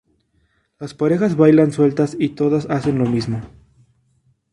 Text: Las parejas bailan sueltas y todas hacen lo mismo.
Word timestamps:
Las 0.79 0.95
parejas 0.95 1.35
bailan 1.37 1.71
sueltas 1.71 2.17
y 2.19 2.29
todas 2.29 2.65
hacen 2.71 2.97
lo 2.97 3.05
mismo. 3.05 3.39